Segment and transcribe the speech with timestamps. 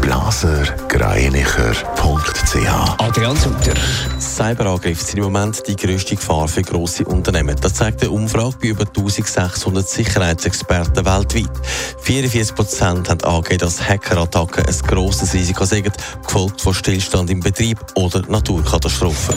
[0.00, 3.74] blasergreinicher.ch Adrian Sutter.
[4.18, 7.54] Cyberangriffe sind im Moment die grösste Gefahr für grosse Unternehmen.
[7.60, 11.50] Das zeigt eine Umfrage bei über 1600 Sicherheitsexperten weltweit.
[12.02, 15.90] 44 Prozent haben angegeben, dass Hackerattacken ein grosses Risiko sind,
[16.24, 19.36] gefolgt von Stillstand im Betrieb oder Naturkatastrophen.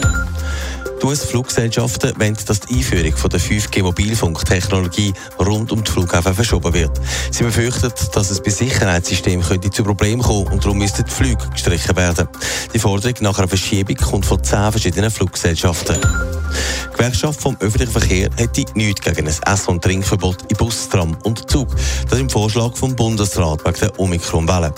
[1.02, 7.00] Die US-Fluggesellschaften wollen, dass die Einführung von der 5G-Mobilfunktechnologie rund um die Flughäfen verschoben wird.
[7.32, 11.48] Sie befürchten, dass es bei Sicherheitssystemen könnte zu Problemen kommen und darum müssten die Flüge
[11.52, 12.28] gestrichen werden.
[12.74, 15.98] Die Forderung nach einer Verschiebung kommt von zehn verschiedenen Fluggesellschaften.
[16.02, 21.16] Die Gewerkschaft vom öffentlichen Verkehr hätte nichts gegen ein Ess- und Trinkverbot in Bus, Tram
[21.24, 21.68] und Zug.
[22.10, 24.74] Das im Vorschlag vom Bundesrat wegen der Omikron-Welle.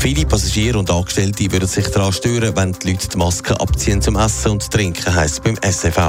[0.00, 4.16] Viele Passagiere und Angestellte würden sich daran stören, wenn die Leute die Maske abziehen zum
[4.16, 6.06] Essen und Trinken, heisst beim SFV.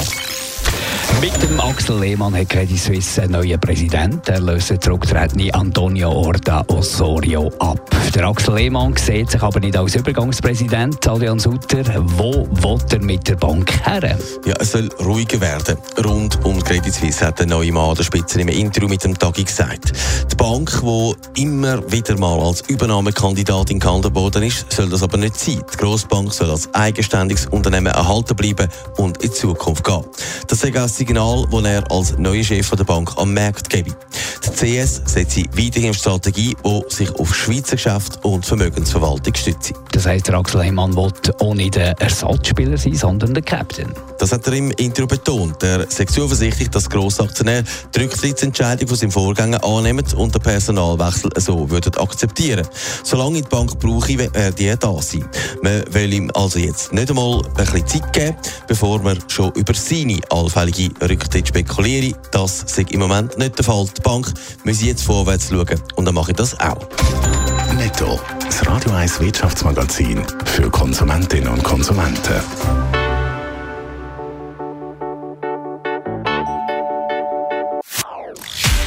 [1.22, 4.30] Mit dem Axel Lehmann hat Credit Suisse einen neuen Präsident.
[4.30, 7.90] Er löst den zurücktretenden Antonio Orda Osorio ab.
[8.14, 11.08] Der Axel Lehmann sieht sich aber nicht als Übergangspräsident.
[11.08, 11.84] Adrian Sutter,
[12.18, 14.18] wo will er mit der Bank her?
[14.46, 15.78] Ja, es soll ruhiger werden.
[16.06, 19.44] Rund um Credit Suisse hat der neue Mann der Spitze im Interview mit dem Tagi
[19.44, 19.94] gesagt.
[20.32, 25.36] Die Bank, die immer wieder mal als Übernahmekandidatin gehandelt worden ist, soll das aber nicht
[25.40, 25.64] sein.
[25.74, 30.04] Die Grossbank soll als eigenständiges Unternehmen erhalten bleiben und in Zukunft gehen.
[30.48, 33.96] Das das Signal, das er als neuer Chef der Bank am Markt gebe.
[34.60, 39.74] Die CS setzt weiterhin auf Strategie, die sich auf Schweizer Geschäft und Vermögensverwaltung stützt.
[39.92, 43.94] Das heisst, der Axel Lehmann will auch nicht der Ersatzspieler sein, sondern der Captain.
[44.18, 45.62] Das hat er im Interview betont.
[45.62, 47.64] Er sagt zuversichtlich, dass Grossaktionär
[47.94, 52.68] die Rücktrittsentscheidung von seinem Vorgänger annehmen und den Personalwechsel so würden akzeptieren.
[53.04, 55.26] Solange die Bank brauche, werde er da sein.
[55.62, 58.38] Man will ihm also jetzt nicht einmal ein bisschen Zeit geben,
[58.68, 62.18] bevor man schon über seine allfällige Rücktritt spekuliere.
[62.32, 63.86] Das ist im Moment nicht der Fall.
[63.96, 66.88] Die Bank muss jetzt vorwärts schauen und dann mache ich das auch.
[67.76, 68.20] Netto.
[68.46, 72.42] Das Radio 1 Wirtschaftsmagazin für Konsumentinnen und Konsumenten.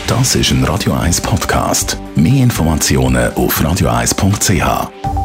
[0.06, 1.96] Das ist ein Radio 1 Podcast.
[2.16, 5.19] Mehr Informationen auf radio1.ch.